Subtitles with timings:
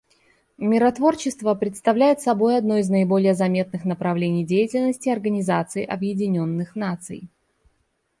[0.57, 7.29] Миротворчество представляет собой одно из наиболее заметных направлений деятельности Организации Объединенных Наций.